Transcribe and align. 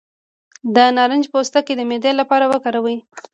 د 0.75 0.77
نارنج 0.97 1.25
پوستکی 1.33 1.73
د 1.77 1.81
معدې 1.89 2.11
لپاره 2.19 2.45
وکاروئ 2.53 2.97